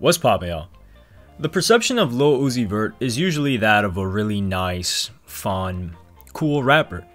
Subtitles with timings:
[0.00, 0.68] Poppin', y'all?
[1.38, 5.96] The perception of Lil Uzi Vert is usually that of a really nice, fun,
[6.32, 7.06] cool rapper.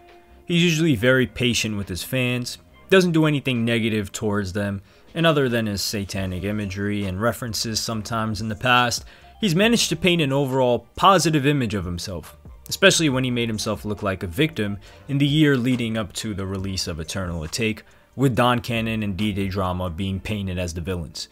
[0.46, 2.60] He's usually very patient with his fans,
[2.90, 4.82] doesn't do anything negative towards them,
[5.16, 9.04] and other than his satanic imagery and references sometimes in the past,
[9.42, 12.38] he's managed to paint an overall positive image of himself,
[12.70, 14.78] especially when he made himself look like a victim
[15.08, 17.82] in the year leading up to the release of Eternal Atake,
[18.16, 21.28] with Don Cannon and DJ Drama being painted as the villains.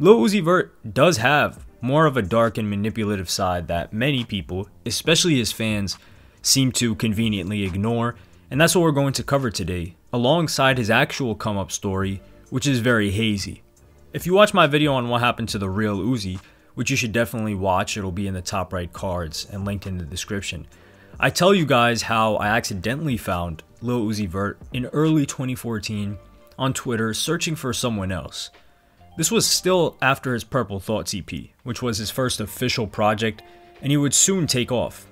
[0.00, 4.68] Lil Uzi Vert does have more of a dark and manipulative side that many people,
[4.86, 5.98] especially his fans,
[6.40, 8.14] seem to conveniently ignore,
[8.48, 12.64] and that's what we're going to cover today, alongside his actual come up story, which
[12.64, 13.64] is very hazy.
[14.12, 16.38] If you watch my video on what happened to the real Uzi,
[16.76, 19.98] which you should definitely watch, it'll be in the top right cards and linked in
[19.98, 20.68] the description.
[21.18, 26.16] I tell you guys how I accidentally found Lil Uzi Vert in early 2014
[26.56, 28.50] on Twitter searching for someone else.
[29.18, 33.42] This was still after his Purple Thoughts EP, which was his first official project,
[33.82, 35.08] and he would soon take off.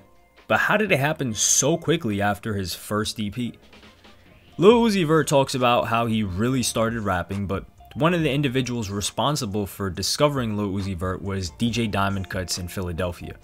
[0.46, 3.36] But how did it happen so quickly after his first EP?
[4.58, 8.90] Lil Uzi Vert talks about how he really started rapping, but one of the individuals
[8.90, 13.34] responsible for discovering Lil Uzi Vert was DJ Diamond Cuts in Philadelphia.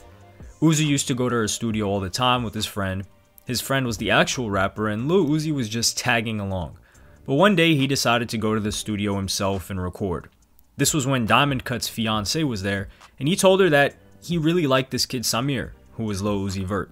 [0.61, 3.05] Uzi used to go to her studio all the time with his friend.
[3.47, 6.79] His friend was the actual rapper, and Lil Uzi was just tagging along.
[7.27, 10.29] But one day he decided to go to the studio himself and record.
[10.83, 12.89] This was when Diamond Cut's fiance was there,
[13.21, 16.65] and he told her that he really liked this kid Samir, who was Lil Uzi
[16.65, 16.91] Vert,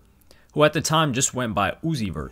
[0.52, 2.30] who at the time just went by Uzi Vert.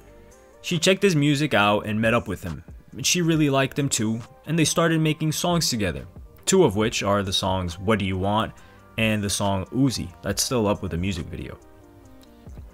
[0.63, 2.63] She checked his music out and met up with him,
[3.03, 6.07] she really liked him too, and they started making songs together,
[6.47, 8.53] two of which are the songs What Do You Want
[8.97, 11.59] and the song Uzi, that's still up with a music video.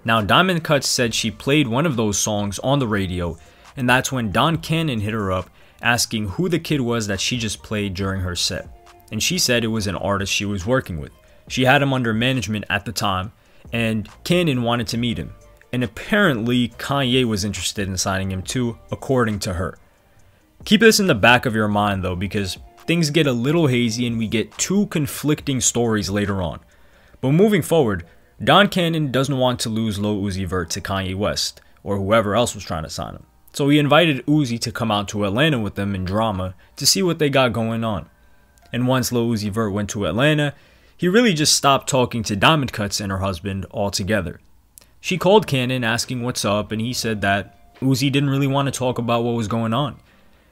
[0.03, 3.35] Now, Diamond Cuts said she played one of those songs on the radio,
[3.77, 5.49] and that's when Don Cannon hit her up
[5.81, 8.69] asking who the kid was that she just played during her set.
[9.11, 11.11] And she said it was an artist she was working with.
[11.47, 13.31] She had him under management at the time,
[13.71, 15.33] and Cannon wanted to meet him.
[15.71, 19.77] And apparently, Kanye was interested in signing him too, according to her.
[20.63, 22.57] Keep this in the back of your mind though, because
[22.87, 26.59] things get a little hazy and we get two conflicting stories later on.
[27.21, 28.05] But moving forward,
[28.43, 32.55] Don Cannon doesn't want to lose Lil Uzi Vert to Kanye West, or whoever else
[32.55, 33.25] was trying to sign him.
[33.53, 37.01] So he invited Uzi to come out to Atlanta with them in drama to see
[37.01, 38.09] what they got going on.
[38.75, 40.53] And once Lil Uzi Vert went to Atlanta,
[40.97, 44.41] he really just stopped talking to Diamond Cuts and her husband altogether.
[44.99, 48.77] She called Cannon asking what's up, and he said that Uzi didn't really want to
[48.77, 49.95] talk about what was going on.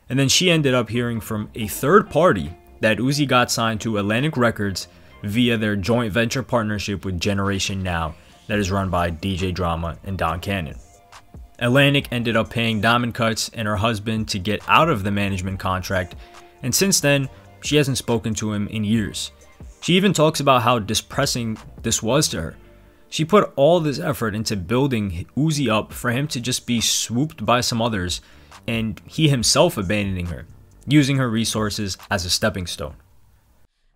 [0.08, 3.98] And then she ended up hearing from a third party that Uzi got signed to
[3.98, 4.88] Atlantic Records
[5.22, 8.16] via their joint venture partnership with Generation Now,
[8.48, 10.78] that is run by DJ Drama and Don Cannon.
[11.60, 15.60] Atlantic ended up paying Diamond Cuts and her husband to get out of the management
[15.60, 16.16] contract,
[16.62, 17.28] and since then,
[17.64, 19.32] she hasn't spoken to him in years.
[19.82, 22.56] She even talks about how depressing this was to her.
[23.10, 27.46] She put all this effort into building Uzi up for him to just be swooped
[27.46, 28.22] by some others,
[28.68, 30.48] and he himself abandoning her,
[30.88, 32.96] using her resources as a stepping stone.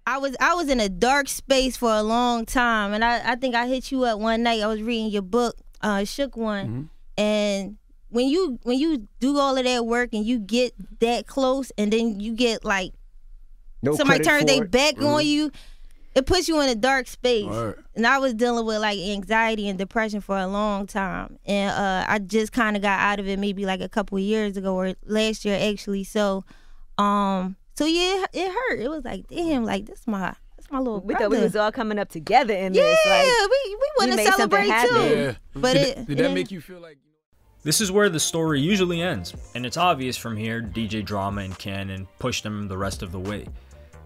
[0.05, 3.35] I was I was in a dark space for a long time, and I, I
[3.35, 4.61] think I hit you up one night.
[4.61, 6.83] I was reading your book, uh, Shook One, mm-hmm.
[7.17, 7.77] And
[8.09, 11.91] when you when you do all of that work and you get that close and
[11.91, 12.93] then you get like
[13.81, 15.05] no somebody turns their back mm-hmm.
[15.05, 15.51] on you,
[16.17, 17.45] it puts you in a dark space.
[17.45, 17.75] Right.
[17.95, 21.37] And I was dealing with like anxiety and depression for a long time.
[21.45, 24.57] And uh, I just kind of got out of it maybe like a couple years
[24.57, 26.03] ago or last year actually.
[26.03, 26.43] So
[26.97, 28.79] um so yeah, it hurt.
[28.79, 30.33] It was like, damn, like this my
[30.71, 32.99] my little we thought we was all coming up together in yeah, this.
[33.05, 35.15] Yeah, like, we we want to celebrate too.
[35.15, 35.33] Yeah.
[35.53, 36.97] But did, it, did that make you feel like?
[37.61, 41.57] This is where the story usually ends, and it's obvious from here DJ Drama and
[41.57, 43.47] Cannon pushed them the rest of the way.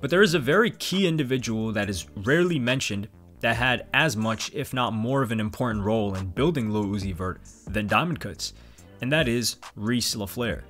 [0.02, 3.08] But there is a very key individual that is rarely mentioned
[3.42, 7.14] that had as much, if not more, of an important role in building Lil Uzi
[7.14, 8.54] Vert than Diamond Cuts,
[9.02, 10.64] and that is Reese LaFlare.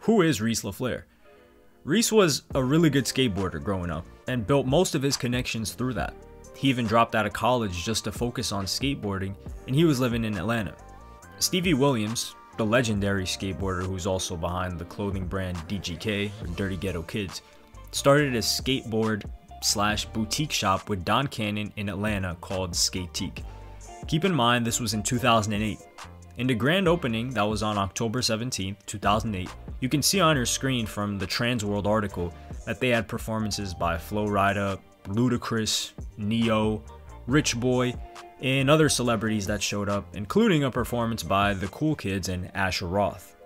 [0.00, 1.02] Who is Reese LaFlare?
[1.84, 5.94] Reese was a really good skateboarder growing up and built most of his connections through
[5.94, 6.14] that.
[6.56, 9.34] He even dropped out of college just to focus on skateboarding,
[9.66, 10.74] and he was living in Atlanta.
[11.40, 17.02] Stevie Williams, the legendary skateboarder who's also behind the clothing brand DGK or Dirty Ghetto
[17.02, 17.42] Kids,
[17.94, 19.24] started a skateboard
[19.62, 23.44] slash boutique shop with Don Cannon in Atlanta called Skateek.
[24.08, 25.78] Keep in mind this was in 2008.
[26.36, 29.48] In the grand opening that was on October 17, 2008,
[29.78, 32.34] you can see on your screen from the Transworld article
[32.66, 36.82] that they had performances by Flo Rida, Ludacris, Ne-Yo,
[37.28, 37.94] Rich Boy,
[38.40, 42.88] and other celebrities that showed up, including a performance by The Cool Kids and Asher
[42.88, 43.36] Roth.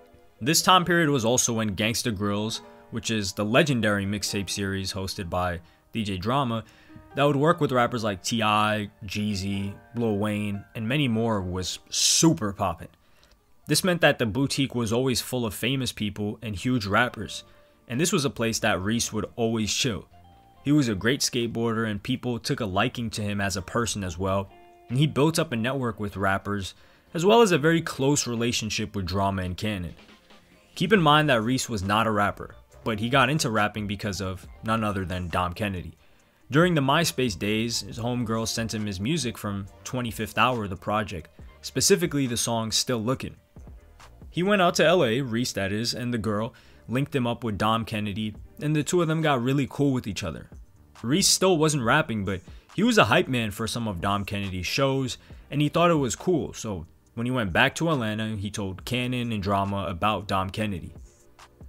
[0.41, 5.29] This time period was also when Gangsta Grillz, which is the legendary mixtape series hosted
[5.29, 5.61] by
[5.95, 6.65] DJ Drama,
[7.15, 12.53] that would work with rappers like T.I., Jeezy, Lil Wayne, and many more was super
[12.53, 12.89] poppin'.
[13.67, 17.45] This meant that the boutique was always full of famous people and huge rappers,
[17.87, 20.07] and this was a place that Reese would always chill.
[20.65, 24.05] He was a great skateboarder and people took a liking to him as a person
[24.05, 24.51] as well,
[24.89, 26.75] and he built up a network with rappers
[27.15, 29.95] as well as a very close relationship with Drama and Cannon.
[30.75, 32.55] Keep in mind that Reese was not a rapper,
[32.89, 35.93] but he got into rapping because of none other than Dom Kennedy.
[36.51, 41.29] During the MySpace days, his homegirl sent him his music from 25th Hour, the project,
[41.61, 43.37] specifically the song Still Looking.
[44.31, 46.55] He went out to LA, Reese that is, and the girl
[46.89, 50.07] linked him up with Dom Kennedy, and the two of them got really cool with
[50.07, 50.49] each other.
[51.03, 52.41] Reese still wasn't rapping, but
[52.75, 55.19] he was a hype man for some of Dom Kennedy's shows,
[55.51, 58.87] and he thought it was cool, so when he went back to Atlanta, he told
[58.87, 60.95] Cannon and Drama about Dom Kennedy.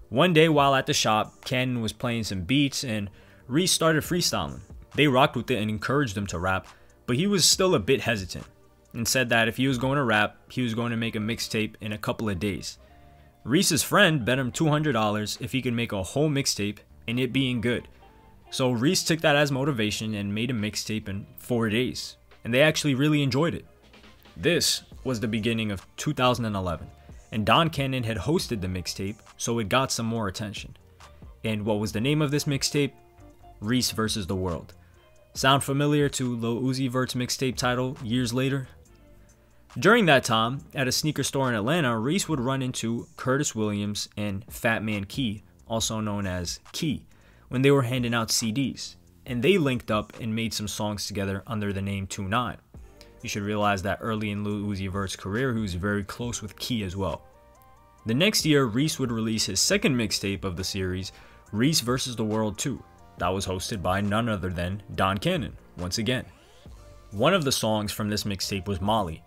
[0.09, 3.11] One day while at the shop, Cannon was playing some beats and
[3.47, 4.61] Reese started freestyling.
[4.95, 6.67] They rocked with it and encouraged him to rap,
[7.05, 8.45] but he was still a bit hesitant
[8.91, 11.19] and said that if he was going to rap, he was going to make a
[11.19, 12.79] mixtape in a couple of days.
[13.43, 17.61] Reese's friend bet him $200 if he could make a whole mixtape and it being
[17.61, 17.87] good.
[18.49, 22.61] So Reese took that as motivation and made a mixtape in four days, and they
[22.61, 23.65] actually really enjoyed it.
[24.35, 26.87] This was the beginning of 2011,
[27.31, 30.77] and Don Cannon had hosted the mixtape, so it got some more attention.
[31.43, 32.91] And what was the name of this mixtape?
[33.61, 34.73] Reese versus the World.
[35.33, 38.67] Sound familiar to Lil Uzi Vert's mixtape title years later?
[39.77, 44.09] During that time, at a sneaker store in Atlanta, Reese would run into Curtis Williams
[44.17, 47.05] and Fat Man Key, also known as Key,
[47.47, 48.95] when they were handing out CDs,
[49.25, 52.57] and they linked up and made some songs together under the name 2-9.
[53.21, 56.57] You should realize that early in Lil Uzi Vert's career, he was very close with
[56.57, 57.21] Key as well.
[58.05, 61.11] The next year, Reese would release his second mixtape of the series,
[61.51, 62.15] Reese vs.
[62.15, 62.81] the World 2.
[63.17, 66.25] That was hosted by none other than Don Cannon, once again.
[67.11, 69.21] One of the songs from this mixtape was Molly,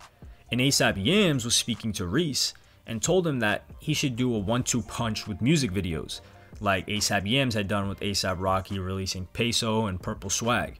[0.51, 2.53] and ASAP Yams was speaking to Reese
[2.87, 6.21] and told him that he should do a one two punch with music videos,
[6.59, 10.79] like ASAP Yams had done with ASAP Rocky releasing Peso and Purple Swag.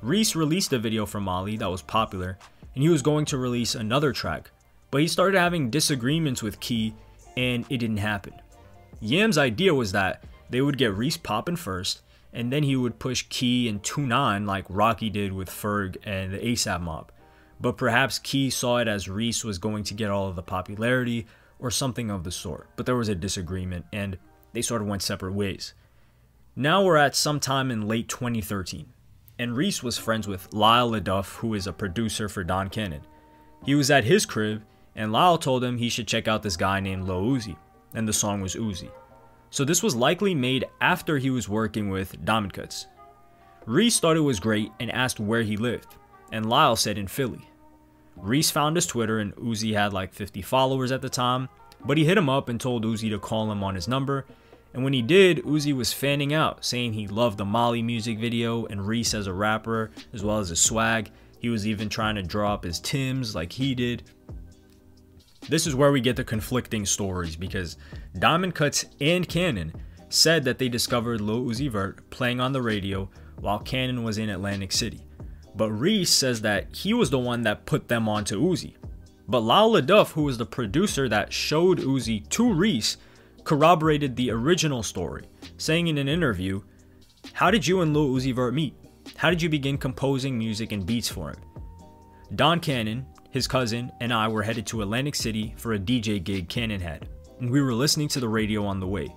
[0.00, 2.38] Reese released a video from Molly that was popular,
[2.74, 4.50] and he was going to release another track,
[4.90, 6.94] but he started having disagreements with Key,
[7.36, 8.34] and it didn't happen.
[9.00, 12.02] Yam's idea was that they would get Reese popping first,
[12.32, 16.38] and then he would push Key and 2-9 like Rocky did with Ferg and the
[16.38, 17.10] ASAP mob.
[17.60, 21.26] But perhaps Key saw it as Reese was going to get all of the popularity
[21.58, 22.68] or something of the sort.
[22.76, 24.18] But there was a disagreement, and
[24.52, 25.74] they sort of went separate ways.
[26.56, 28.92] Now we're at some time in late 2013
[29.42, 33.00] and Reese was friends with Lyle LeDuff, who is a producer for Don Cannon.
[33.64, 34.62] He was at his crib,
[34.94, 37.56] and Lyle told him he should check out this guy named Lil Uzi,
[37.94, 38.90] and the song was Uzi.
[39.50, 42.86] So this was likely made after he was working with Diamond Cuts.
[43.66, 45.94] Reese thought it was great and asked where he lived,
[46.32, 47.48] and Lyle said in Philly.
[48.16, 51.48] Reese found his Twitter, and Uzi had like 50 followers at the time,
[51.84, 54.26] but he hit him up and told Uzi to call him on his number,
[54.74, 58.64] and when he did, Uzi was fanning out, saying he loved the Molly music video
[58.66, 61.10] and Reese as a rapper, as well as his swag.
[61.40, 64.04] He was even trying to draw up his Tims like he did.
[65.48, 67.76] This is where we get the conflicting stories because
[68.18, 69.72] Diamond Cuts and Cannon
[70.08, 73.10] said that they discovered Lil Uzi Vert playing on the radio
[73.40, 75.00] while Cannon was in Atlantic City.
[75.54, 78.76] But Reese says that he was the one that put them onto Uzi.
[79.28, 82.96] But Lyle Duff, who was the producer that showed Uzi to Reese,
[83.44, 85.24] corroborated the original story,
[85.56, 86.62] saying in an interview,
[87.32, 88.74] How did you and Lil Uzi Vert meet?
[89.16, 91.40] How did you begin composing music and beats for him?
[92.34, 96.48] Don Cannon, his cousin, and I were headed to Atlantic City for a DJ gig
[96.48, 97.08] Cannon had,
[97.40, 99.14] and we were listening to the radio on the way.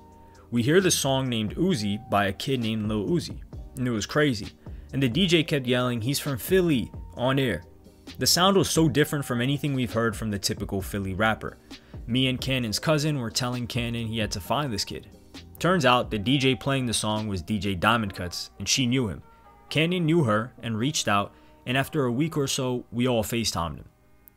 [0.51, 3.41] We hear the song named Uzi by a kid named Lil Uzi,
[3.75, 4.47] and it was crazy.
[4.93, 7.63] And the DJ kept yelling, He's from Philly, on air.
[8.17, 11.57] The sound was so different from anything we've heard from the typical Philly rapper.
[12.07, 15.07] Me and Cannon's cousin were telling Cannon he had to find this kid.
[15.59, 19.23] Turns out the DJ playing the song was DJ Diamond Cuts, and she knew him.
[19.69, 21.33] Cannon knew her and reached out,
[21.65, 23.85] and after a week or so, we all FaceTimed him.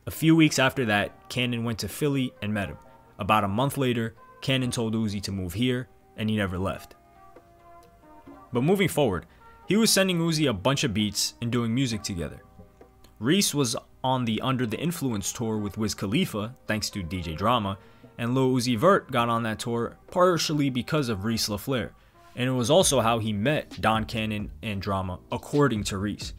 [0.09, 2.79] A few weeks after that, Cannon went to Philly and met him.
[3.19, 5.87] About a month later, Cannon told Uzi to move here,
[6.17, 6.95] and he never left.
[8.51, 9.27] But moving forward,
[9.67, 12.41] he was sending Uzi a bunch of beats and doing music together.
[13.19, 17.77] Reese was on the Under the Influence tour with Wiz Khalifa, thanks to DJ Drama,
[18.17, 21.91] and Lil Uzi Vert got on that tour partially because of Reese LaFlare,
[22.35, 26.33] and it was also how he met Don Cannon and Drama, according to Reese.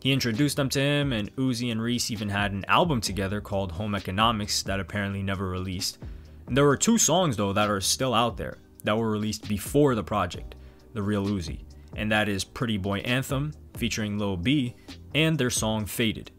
[0.00, 3.72] He introduced them to him, and Uzi and Reese even had an album together called
[3.72, 5.98] Home Economics that apparently never released.
[6.46, 9.94] And there were two songs though that are still out there that were released before
[9.94, 10.54] the project,
[10.94, 11.64] The Real Uzi,
[11.96, 14.76] and that is Pretty Boy Anthem featuring Lil B
[15.14, 16.30] and their song Faded.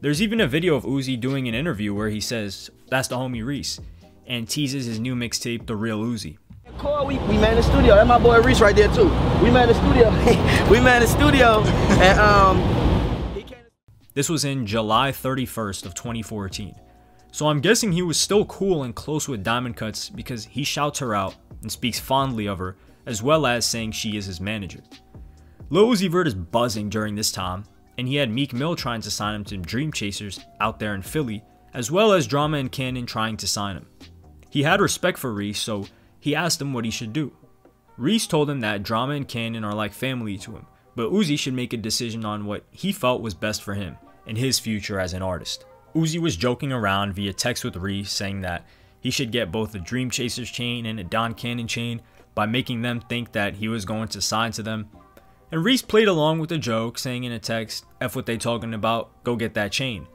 [0.00, 3.44] There's even a video of Uzi doing an interview where he says, That's the homie
[3.44, 3.80] Reese,
[4.26, 6.36] and teases his new mixtape, The Real Uzi.
[6.78, 7.94] Core, we, we man the studio.
[7.94, 9.08] That's my boy Reese right there too.
[9.42, 10.10] We man the studio.
[10.70, 11.62] we man the studio.
[12.00, 12.62] And um
[14.14, 16.74] This was in July 31st of 2014.
[17.32, 21.00] So I'm guessing he was still cool and close with Diamond Cuts because he shouts
[21.00, 22.76] her out and speaks fondly of her,
[23.06, 24.80] as well as saying she is his manager.
[25.70, 27.64] Lil Uzi Vert is buzzing during this time,
[27.98, 31.02] and he had Meek Mill trying to sign him to Dream Chasers out there in
[31.02, 33.86] Philly, as well as Drama and Cannon trying to sign him.
[34.48, 35.86] He had respect for Reese, so
[36.24, 37.30] he asked him what he should do.
[37.98, 40.64] Reese told him that Drama and Cannon are like family to him,
[40.96, 44.38] but Uzi should make a decision on what he felt was best for him and
[44.38, 45.66] his future as an artist.
[45.94, 48.64] Uzi was joking around via text with Reese saying that
[49.00, 52.00] he should get both a Dream Chasers chain and a Don Cannon chain
[52.34, 54.88] by making them think that he was going to sign to them.
[55.52, 58.72] And Reese played along with the joke, saying in a text, F what they talking
[58.72, 60.06] about, go get that chain.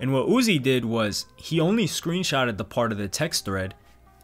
[0.00, 3.74] And what Uzi did was he only screenshotted the part of the text thread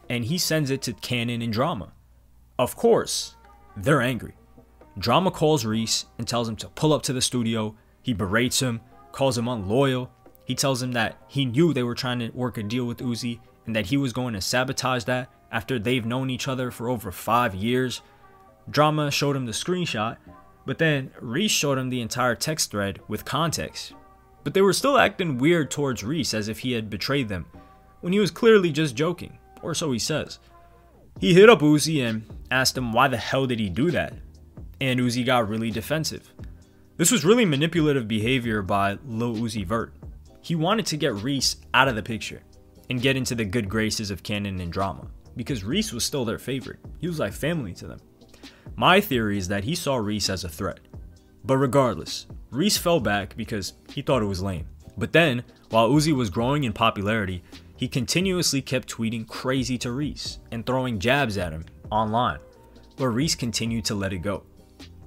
[0.09, 1.93] and he sends it to Cannon and Drama.
[2.57, 3.35] Of course,
[3.75, 4.35] they're angry.
[4.97, 7.75] Drama calls Reese and tells him to pull up to the studio.
[8.01, 8.81] He berates him,
[9.11, 10.11] calls him unloyal.
[10.45, 13.39] He tells him that he knew they were trying to work a deal with Uzi
[13.65, 17.11] and that he was going to sabotage that after they've known each other for over
[17.11, 18.01] five years.
[18.69, 20.17] Drama showed him the screenshot,
[20.65, 23.93] but then Reese showed him the entire text thread with context.
[24.43, 27.45] But they were still acting weird towards Reese as if he had betrayed them,
[28.01, 30.39] when he was clearly just joking, or so he says.
[31.19, 34.13] He hit up Uzi and asked him why the hell did he do that,
[34.79, 36.33] and Uzi got really defensive.
[36.97, 39.93] This was really manipulative behavior by Lil Uzi Vert.
[40.41, 42.41] He wanted to get Reese out of the picture
[42.89, 46.37] and get into the good graces of Cannon and Drama, because Reese was still their
[46.37, 46.79] favorite.
[46.99, 47.99] He was like family to them.
[48.75, 50.79] My theory is that he saw Reese as a threat.
[51.43, 54.67] But regardless, Reese fell back because he thought it was lame.
[54.97, 57.43] But then, while Uzi was growing in popularity,
[57.77, 62.39] he continuously kept tweeting crazy to Reese and throwing jabs at him online,
[62.97, 64.43] but Reese continued to let it go.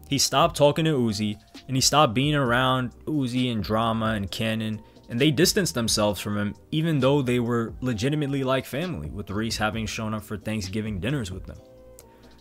[0.09, 4.81] He stopped talking to Uzi and he stopped being around Uzi and Drama and Cannon,
[5.09, 9.57] and they distanced themselves from him even though they were legitimately like family, with Reese
[9.57, 11.59] having shown up for Thanksgiving dinners with them.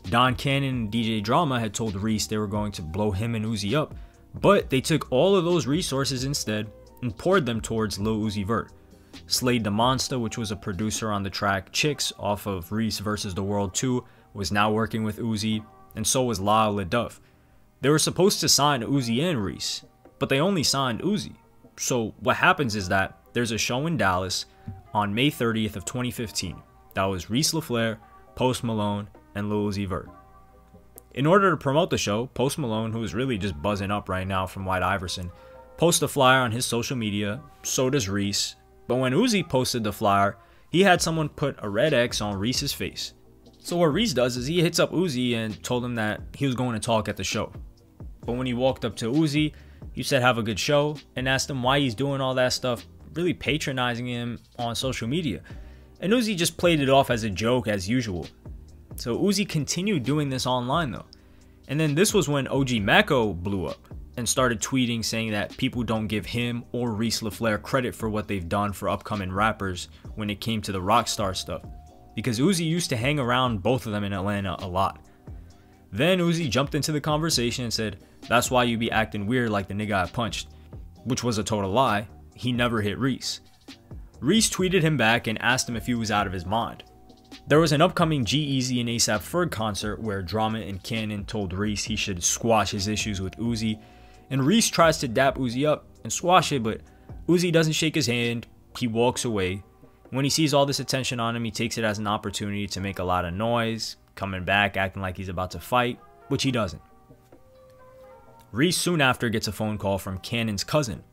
[0.10, 3.46] Don Cannon and DJ Drama had told Reese they were going to blow him and
[3.46, 3.96] Uzi up,
[4.36, 8.72] but they took all of those resources instead and poured them towards Lil Uzi Vert.
[9.26, 13.34] Slade the Monster, which was a producer on the track Chicks off of Reese vs.
[13.34, 17.20] the World 2, was now working with Uzi, and so was Lyle LeDuff.
[17.82, 19.84] They were supposed to sign Uzi and Reese,
[20.20, 21.36] but they only signed Uzi.
[21.78, 24.46] So what happens is that there's a show in Dallas
[24.94, 26.56] on May 30th of 2015.
[26.96, 27.98] That was Reese LaFlare,
[28.36, 30.10] Post Malone, and Lil Uzi Vert.
[31.14, 34.28] In order to promote the show, Post Malone, who is really just buzzing up right
[34.28, 35.32] now from White Iverson,
[35.76, 38.56] posts a flyer on his social media, so does Reese.
[38.88, 40.38] But when Uzi posted the flyer,
[40.72, 43.13] he had someone put a red X on Reese's face.
[43.60, 46.56] So what Reese does is he hits up Uzi and told him that he was
[46.56, 47.51] going to talk at the show.
[48.25, 49.53] But when he walked up to Uzi,
[49.91, 52.86] he said have a good show and asked him why he's doing all that stuff,
[53.13, 55.41] really patronizing him on social media.
[56.00, 58.27] And Uzi just played it off as a joke as usual.
[58.96, 61.06] So Uzi continued doing this online though.
[61.67, 63.79] And then this was when OG Maco blew up
[64.18, 68.28] and started tweeting saying that people don't give him or Reese LaFlare credit for what
[68.28, 71.62] they've done for upcoming rappers when it came to the rockstar stuff.
[72.16, 75.06] Because Uzi used to hang around both of them in Atlanta a lot.
[75.92, 79.68] Then Uzi jumped into the conversation and said, That's why you be acting weird like
[79.68, 80.50] the nigga I punched.
[81.04, 82.08] Which was a total lie.
[82.34, 83.42] He never hit Reese.
[84.20, 86.84] Reese tweeted him back and asked him if he was out of his mind.
[87.48, 91.84] There was an upcoming G-Eazy and ASAP Ferg concert where Drama and Cannon told Reese
[91.84, 93.80] he should squash his issues with Uzi,
[94.30, 96.82] and Reese tries to dap Uzi up and squash it, but
[97.28, 99.64] Uzi doesn't shake his hand, he walks away.
[100.10, 102.82] When he sees all this attention on him, he takes it as an opportunity to
[102.82, 106.52] make a lot of noise, coming back acting like he's about to fight, which he
[106.52, 106.82] doesn't.
[108.52, 111.04] Reese soon after gets a phone call from Cannon's cousin,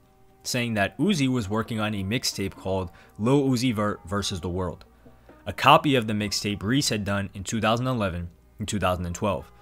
[0.44, 4.40] saying that Uzi was working on a mixtape called Lil Uzi Vert vs.
[4.40, 4.84] the World
[5.46, 8.28] a copy of the mixtape Reese had done in 2011
[8.58, 9.52] and 2012.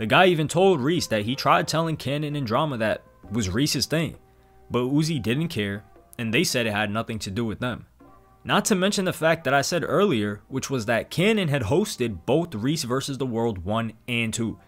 [0.00, 3.84] The guy even told Reese that he tried telling Cannon and Drama that was Reese's
[3.84, 4.16] thing,
[4.70, 5.84] but Uzi didn't care,
[6.16, 7.84] and they said it had nothing to do with them.
[8.42, 12.24] Not to mention the fact that I said earlier, which was that Cannon had hosted
[12.24, 13.18] both Reese vs.
[13.18, 14.58] the World 1 and 2,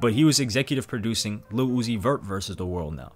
[0.00, 2.56] but he was executive producing Lil Uzi Vert vs.
[2.56, 3.12] the World now.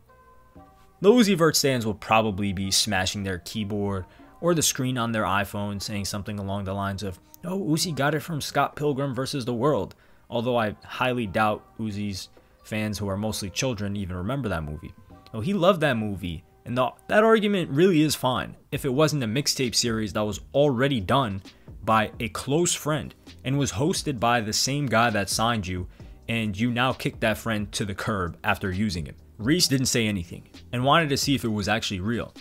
[1.01, 4.05] Lil Uzi Vert stands will probably be smashing their keyboard
[4.43, 8.15] or the screen on their iPhone saying something along the lines of, Oh, Uzi got
[8.15, 9.95] it from Scott Pilgrim versus the World.
[10.35, 12.29] Although I highly doubt Uzi's
[12.65, 14.93] fans who are mostly children even remember that movie.
[15.33, 19.23] Oh, he loved that movie, and the, that argument really is fine if it wasn't
[19.23, 21.41] a mixtape series that was already done
[21.85, 23.15] by a close friend
[23.45, 25.87] and was hosted by the same guy that signed you,
[26.29, 29.15] and you now kick that friend to the curb after using him.
[29.39, 32.35] Reese didn't say anything and wanted to see if it was actually real.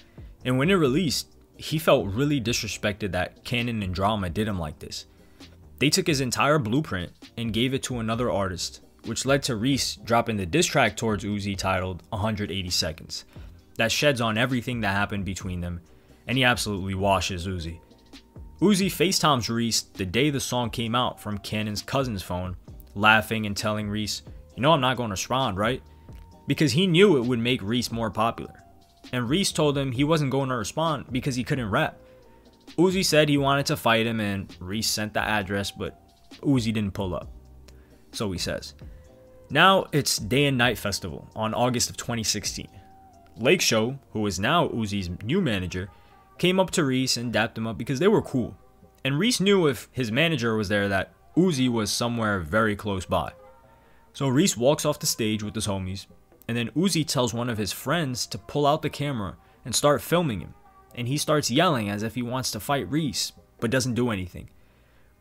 [0.46, 4.80] And when it released, he felt really disrespected that Cannon and Drama did him like
[4.80, 5.06] this.
[5.84, 9.98] They took his entire blueprint and gave it to another artist, which led to Reese
[9.98, 13.26] dropping the diss track towards Uzi titled 180 Seconds.
[13.76, 15.82] That sheds on everything that happened between them,
[16.26, 17.82] and he absolutely washes Uzi.
[18.62, 22.56] Uzi FaceTimes Reese the day the song came out from Cannon's cousin's phone,
[22.96, 24.22] laughing and telling Reese,
[24.56, 25.84] You know, I'm not going to respond, right?
[26.48, 28.64] Because he knew it would make Reese more popular.
[29.12, 32.00] And Reese told him he wasn't going to respond because he couldn't rap.
[32.78, 36.00] Uzi said he wanted to fight him, and Reese sent the address, but
[36.42, 37.30] Uzi didn't pull up.
[38.12, 38.74] So he says.
[39.50, 42.68] Now it's Day and Night Festival on August of 2016.
[43.38, 45.90] Lake Show, who is now Uzi's new manager,
[46.38, 48.58] came up to Reese and dapped him up because they were cool.
[49.04, 53.34] And Reese knew if his manager was there that Uzi was somewhere very close by.
[54.14, 56.06] So Reese walks off the stage with his homies,
[56.48, 60.02] and then Uzi tells one of his friends to pull out the camera and start
[60.02, 60.54] filming him.
[60.96, 64.50] And he starts yelling as if he wants to fight Reese, but doesn't do anything.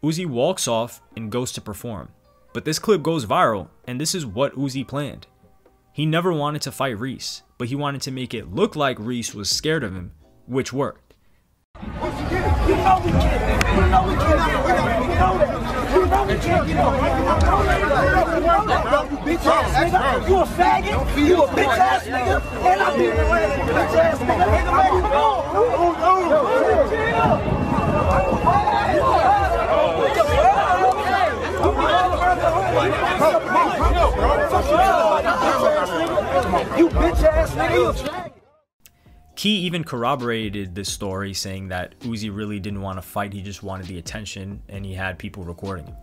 [0.02, 2.08] Uzi walks off and goes to perform.
[2.52, 5.26] But this clip goes viral, and this is what Uzi planned.
[5.92, 9.34] He never wanted to fight Reese, but he wanted to make it look like Reese
[9.34, 10.12] was scared of him,
[10.46, 11.14] which worked.
[15.92, 15.98] You.
[15.98, 16.06] You.
[16.06, 16.08] You.
[16.08, 16.72] You.
[16.72, 17.52] You.
[17.52, 17.82] You.
[19.12, 20.26] You bitch ass nigga.
[20.26, 20.88] You a faggot.
[21.18, 22.36] You a bitch ass nigga.
[22.64, 23.14] And I'm here.
[23.14, 24.44] Bitch ass nigga.
[24.52, 25.42] Nigga, man, come on.
[36.78, 38.31] You bitch ass nigga.
[39.42, 43.64] Key even corroborated this story, saying that Uzi really didn't want to fight, he just
[43.64, 45.96] wanted the attention and he had people recording him.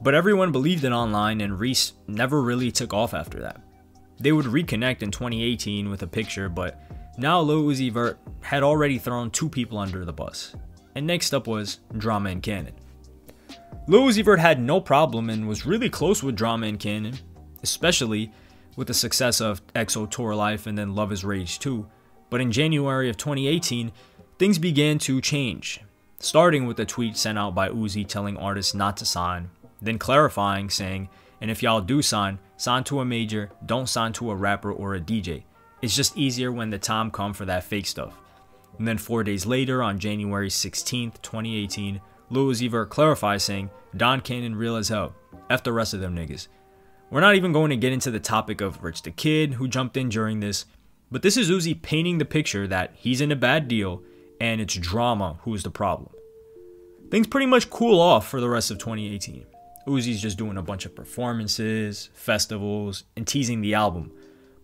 [0.00, 3.60] But everyone believed it online, and Reese never really took off after that.
[4.18, 6.80] They would reconnect in 2018 with a picture, but
[7.18, 10.56] now Lil Uzi Vert had already thrown two people under the bus.
[10.94, 12.72] And next up was Drama and Cannon.
[13.86, 17.18] Lil Uzi Vert had no problem and was really close with Drama and Cannon,
[17.62, 18.32] especially
[18.76, 21.86] with the success of XO Tour Life and then Love Is Rage 2
[22.32, 23.92] but in January of 2018,
[24.38, 25.82] things began to change,
[26.18, 29.50] starting with a tweet sent out by Uzi telling artists not to sign,
[29.82, 31.10] then clarifying saying,
[31.42, 34.94] and if y'all do sign, sign to a major, don't sign to a rapper or
[34.94, 35.42] a DJ.
[35.82, 38.18] It's just easier when the time come for that fake stuff.
[38.78, 44.22] And then four days later, on January 16th, 2018, Lil Uzi Vert clarifies saying, Don
[44.22, 45.14] Cannon real as hell.
[45.50, 46.48] F the rest of them niggas.
[47.10, 49.98] We're not even going to get into the topic of Rich the Kid, who jumped
[49.98, 50.64] in during this,
[51.12, 54.02] but this is Uzi painting the picture that he's in a bad deal
[54.40, 56.10] and it's drama who's the problem.
[57.10, 59.44] Things pretty much cool off for the rest of 2018.
[59.86, 64.10] Uzi's just doing a bunch of performances, festivals, and teasing the album.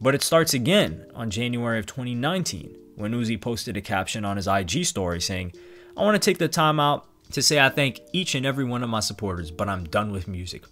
[0.00, 4.48] But it starts again on January of 2019 when Uzi posted a caption on his
[4.48, 5.52] IG story saying,
[5.98, 8.82] I want to take the time out to say I thank each and every one
[8.82, 10.62] of my supporters, but I'm done with music.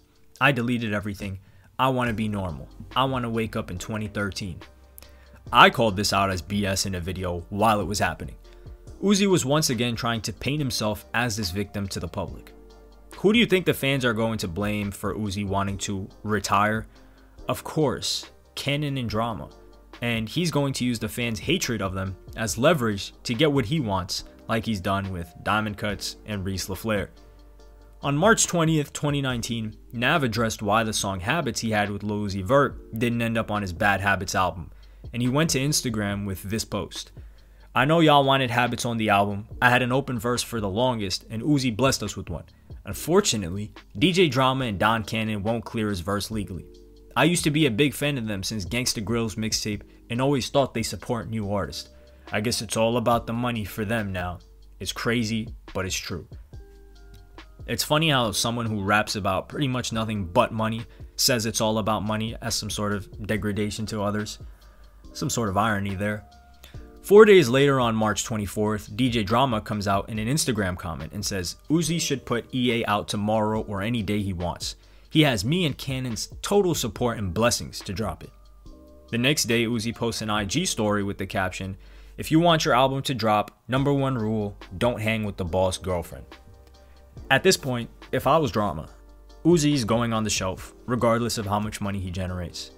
[0.41, 1.37] I deleted everything.
[1.77, 2.67] I want to be normal.
[2.95, 4.59] I want to wake up in 2013.
[5.51, 8.35] I called this out as BS in a video while it was happening.
[9.01, 12.51] Uzi was once again trying to paint himself as this victim to the public.
[13.17, 16.85] Who do you think the fans are going to blame for Uzi wanting to retire?
[17.47, 19.49] Of course, Cannon and Drama.
[20.01, 23.65] And he's going to use the fans' hatred of them as leverage to get what
[23.65, 27.07] he wants, like he's done with Diamond Cuts and Reese LaFlare.
[28.03, 32.43] On March 20th, 2019, Nav addressed why the song Habits he had with Lil Uzi
[32.43, 34.69] Vert didn't end up on his Bad Habits album,
[35.13, 37.11] and he went to Instagram with this post.
[37.75, 39.47] I know y'all wanted Habits on the album.
[39.61, 42.45] I had an open verse for the longest, and Uzi blessed us with one.
[42.85, 46.65] Unfortunately, DJ Drama and Don Cannon won't clear his verse legally.
[47.15, 50.49] I used to be a big fan of them since Gangsta Grillz mixtape and always
[50.49, 51.89] thought they support new artists.
[52.31, 54.39] I guess it's all about the money for them now.
[54.79, 56.27] It's crazy, but it's true.
[57.67, 61.79] It's funny how someone who raps about pretty much nothing but money says it's all
[61.79, 64.39] about money as some sort of degradation to others.
[65.13, 66.23] Some sort of irony there.
[67.01, 71.25] Four days later, on March 24th, DJ Drama comes out in an Instagram comment and
[71.25, 74.75] says Uzi should put EA out tomorrow or any day he wants.
[75.09, 78.31] He has me and Cannon's total support and blessings to drop it.
[79.09, 81.77] The next day, Uzi posts an IG story with the caption
[82.17, 85.77] If you want your album to drop, number one rule don't hang with the boss
[85.77, 86.25] girlfriend.
[87.31, 88.89] At this point, if I was drama,
[89.45, 92.71] Uzi's going on the shelf, regardless of how much money he generates.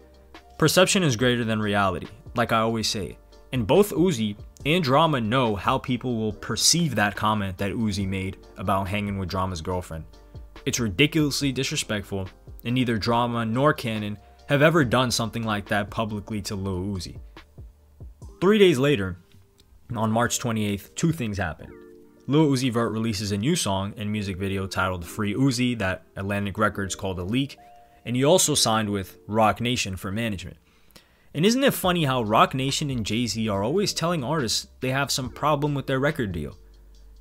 [0.60, 3.18] Perception is greater than reality, like I always say,
[3.52, 8.38] and both Uzi and Drama know how people will perceive that comment that Uzi made
[8.58, 10.06] about hanging with Drama's girlfriend.
[10.66, 12.30] It's ridiculously disrespectful,
[12.64, 17.18] and neither Drama nor Cannon have ever done something like that publicly to Lil Uzi.
[18.42, 19.18] Three days later,
[19.96, 21.72] on March 28th, two things happen.
[22.28, 26.58] Lil Uzi Vert releases a new song and music video titled Free Uzi that Atlantic
[26.58, 27.58] Records called a leak,
[28.06, 30.58] and he also signed with Roc Nation for management.
[31.34, 34.90] And isn't it funny how Roc Nation and Jay Z are always telling artists they
[34.90, 36.58] have some problem with their record deal?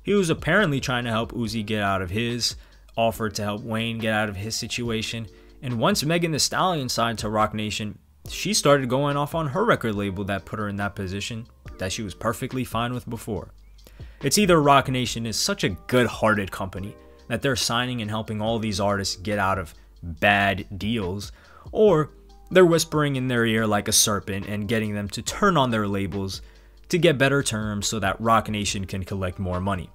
[0.01, 2.55] He was apparently trying to help Uzi get out of his,
[2.95, 5.27] offered to help Wayne get out of his situation,
[5.61, 9.63] and once Megan Thee Stallion signed to Roc Nation, she started going off on her
[9.63, 13.53] record label that put her in that position that she was perfectly fine with before.
[14.23, 16.95] It's either Roc Nation is such a good hearted company
[17.27, 21.31] that they're signing and helping all these artists get out of bad deals,
[21.71, 22.09] or
[22.51, 25.87] they're whispering in their ear like a serpent and getting them to turn on their
[25.87, 26.41] labels
[26.89, 29.89] to get better terms so that Roc Nation can collect more money.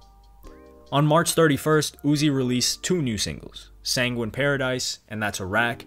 [0.91, 5.85] On March 31st, Uzi released two new singles, Sanguine Paradise and That's a Rack,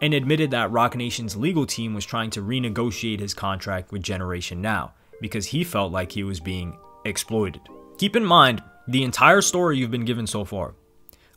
[0.00, 4.60] and admitted that Roc Nation's legal team was trying to renegotiate his contract with Generation
[4.60, 7.60] Now because he felt like he was being exploited.
[7.98, 10.74] Keep in mind the entire story you've been given so far.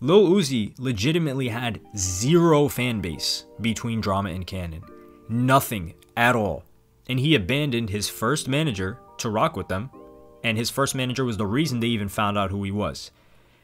[0.04, 4.82] Lil Uzi legitimately had zero fan base between Drama and Cannon.
[5.30, 6.64] Nothing at all.
[7.08, 9.92] And he abandoned his first manager to rock with them,
[10.44, 13.12] and his first manager was the reason they even found out who he was.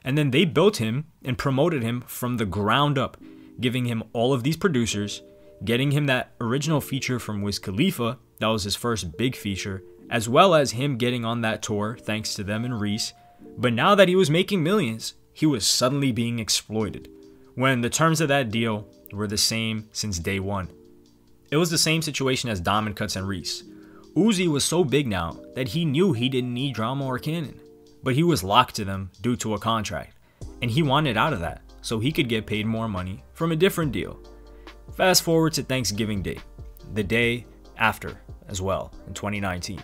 [0.04, 3.18] And then they built him and promoted him from the ground up,
[3.60, 5.24] giving him all of these producers,
[5.66, 10.30] getting him that original feature from Wiz Khalifa, that was his first big feature, as
[10.30, 13.14] well as him getting on that tour thanks to them and Reese.
[13.58, 17.08] But now that he was making millions, he was suddenly being exploited,
[17.54, 20.68] when the terms of that deal were the same since day one.
[21.52, 23.62] It was the same situation as Diamond Cuts and Reese.
[24.16, 27.60] Uzi was so big now that he knew he didn't need drama or Cannon,
[28.02, 30.18] but he was locked to them due to a contract,
[30.64, 33.56] and he wanted out of that so he could get paid more money from a
[33.56, 34.20] different deal.
[34.96, 36.40] Fast forward to Thanksgiving Day,
[36.96, 37.46] the day
[37.78, 39.84] after as well, in 2019.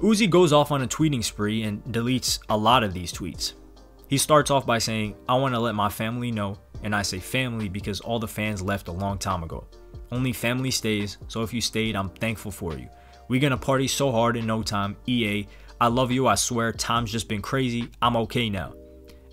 [0.00, 3.54] Uzi goes off on a tweeting spree and deletes a lot of these tweets.
[4.08, 7.18] He starts off by saying, I want to let my family know, and I say
[7.18, 9.66] family because all the fans left a long time ago.
[10.10, 12.88] Only family stays, so if you stayed, I'm thankful for you.
[13.28, 15.46] We gonna party so hard in no time, EA.
[15.78, 18.72] I love you, I swear, time's just been crazy, I'm okay now.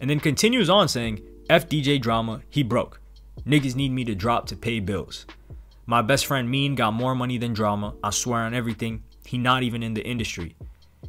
[0.02, 3.00] And then continues on saying, F DJ drama, he broke.
[3.46, 5.26] Niggas need me to drop to pay bills.
[5.86, 9.64] My best friend Mean got more money than drama, I swear on everything, he not
[9.64, 10.58] even in the industry.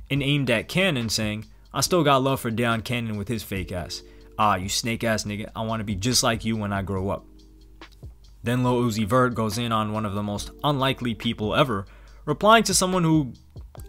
[0.09, 3.71] And aimed at Cannon saying, I still got love for Deion Cannon with his fake
[3.71, 4.03] ass.
[4.39, 7.27] Ah, you snake ass nigga, I wanna be just like you when I grow up.
[8.43, 11.85] Then Lil Uzi Vert goes in on one of the most unlikely people ever,
[12.25, 13.35] replying to someone who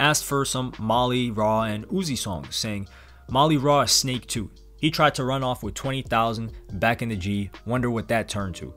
[0.02, 2.90] asked for some Maaly, Raw, and Uzi songs, saying,
[3.32, 4.52] Maaly Raw is snake too.
[4.82, 8.56] He tried to run off with 20,000 back in the G, wonder what that turned
[8.56, 8.74] to.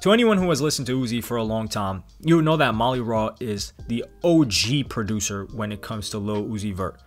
[0.00, 2.72] To anyone who has listened to Uzi for a long time, you would know that
[2.72, 7.02] Maaly Raw is the OG producer when it comes to Lil Uzi Vert.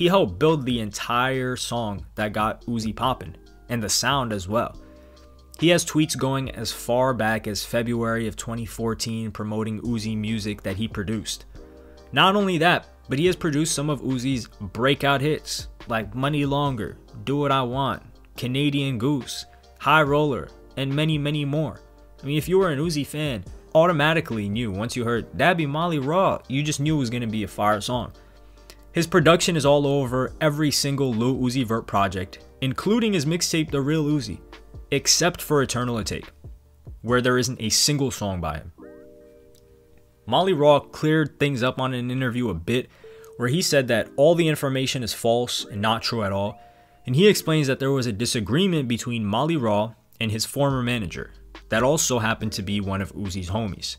[0.00, 3.36] He helped build the entire song that got Uzi poppin',
[3.68, 4.74] and the sound as well.
[5.58, 10.76] He has tweets going as far back as February of 2014 promoting Uzi music that
[10.76, 11.44] he produced.
[12.12, 16.96] Not only that, but he has produced some of Uzi's breakout hits like Money Longer,
[17.24, 18.02] Do What I Want,
[18.38, 19.44] Canadian Goose,
[19.80, 21.78] High Roller, and many, many more.
[22.22, 26.02] I mean, if you were an Uzi fan, automatically knew once you heard be Maaly
[26.02, 28.12] Raw, you just knew it was gonna be a fire song.
[28.92, 33.80] His production is all over every single Lil Uzi Vert project, including his mixtape The
[33.80, 34.40] Real Uzi,
[34.90, 36.28] except for Eternal Atake,
[37.02, 38.72] where there isn't a single song by him.
[40.26, 42.88] Maaly Raw cleared things up on an interview a bit,
[43.36, 46.60] where he said that all the information is false and not true at all,
[47.06, 51.32] and he explains that there was a disagreement between Maaly Raw and his former manager,
[51.68, 53.98] that also happened to be one of Uzi's homies.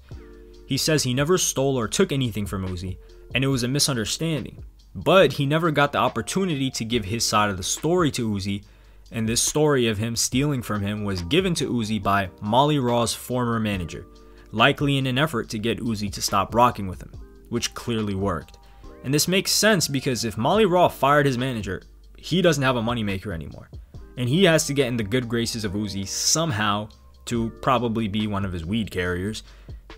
[0.67, 2.97] He says he never stole or took anything from Uzi,
[3.33, 7.49] and it was a misunderstanding, but he never got the opportunity to give his side
[7.49, 8.63] of the story to Uzi,
[9.11, 13.13] and this story of him stealing from him was given to Uzi by Maaly Raw's
[13.13, 14.05] former manager,
[14.51, 17.11] likely in an effort to get Uzi to stop rocking with him,
[17.49, 18.57] which clearly worked.
[19.03, 21.81] And this makes sense because if Maaly Raw fired his manager,
[22.17, 23.69] he doesn't have a moneymaker anymore.
[24.17, 26.89] And he has to get in the good graces of Uzi somehow
[27.25, 29.43] to probably be one of his weed carriers,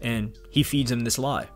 [0.01, 1.47] and he feeds him this lie.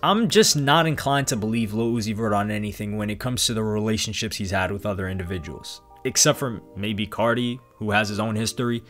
[0.00, 3.54] I'm just not inclined to believe Lil Uzi Vert on anything when it comes to
[3.54, 8.36] the relationships he's had with other individuals, except for maybe Cardi, who has his own
[8.36, 8.84] history.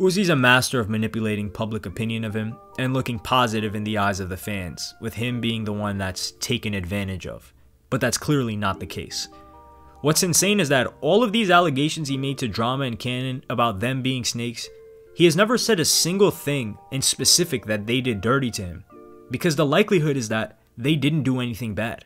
[0.00, 4.18] Uzi's a master of manipulating public opinion of him and looking positive in the eyes
[4.18, 7.54] of the fans, with him being the one that's taken advantage of.
[7.88, 9.28] But that's clearly not the case.
[10.00, 13.78] What's insane is that all of these allegations he made to Drama and Cannon about
[13.78, 14.68] them being snakes,
[15.14, 18.84] he has never said a single thing in specific that they did dirty to him,
[19.32, 22.04] because the likelihood is that they didn't do anything bad.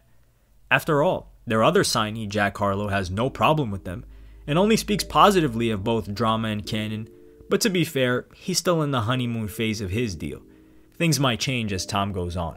[0.71, 4.05] After all, their other signee, Jack Harlow, has no problem with them
[4.47, 7.09] and only speaks positively of both Drama and Cannon,
[7.49, 10.41] but to be fair, he's still in the honeymoon phase of his deal.
[10.97, 12.57] Things might change as time goes on.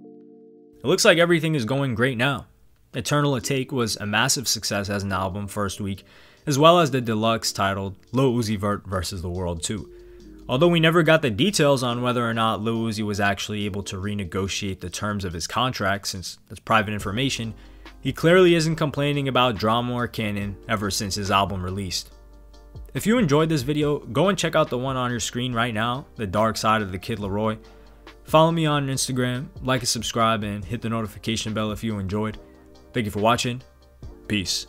[0.00, 2.46] It looks like everything is going great now.
[2.94, 6.04] Eternal Atake was a massive success as an album first week,
[6.46, 9.22] as well as the deluxe titled Lil Uzi Vert vs.
[9.22, 9.90] the World 2.
[10.46, 13.82] Although we never got the details on whether or not Lil Uzi was actually able
[13.84, 17.54] to renegotiate the terms of his contract, since that's private information,
[18.00, 22.12] he clearly isn't complaining about drama or Cannon ever since his album released.
[22.92, 25.72] If you enjoyed this video, go and check out the one on your screen right
[25.72, 27.58] now, The Dark Side of the Kid LAROI.
[28.24, 32.38] Follow me on Instagram, like and subscribe, and hit the notification bell if you enjoyed.
[32.92, 33.62] Thank you for watching.
[34.28, 34.66] Peace.